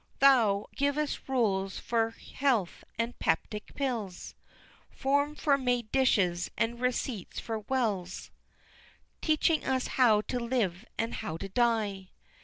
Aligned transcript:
Thou 0.17 0.65
givest 0.75 1.29
rules 1.29 1.77
for 1.77 2.09
Health 2.09 2.83
and 2.97 3.13
Peptic 3.19 3.75
Pills, 3.75 4.33
Forms 4.89 5.39
for 5.39 5.59
made 5.59 5.91
dishes, 5.91 6.49
and 6.57 6.81
receipts 6.81 7.39
for 7.39 7.59
Wills, 7.59 8.31
"Teaching 9.21 9.63
us 9.63 9.85
how 10.01 10.21
to 10.21 10.39
live 10.39 10.85
and 10.97 11.13
how 11.13 11.37
to 11.37 11.49
die!" 11.49 12.09